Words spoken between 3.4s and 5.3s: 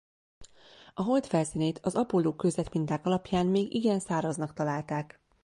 még igen száraznak találták.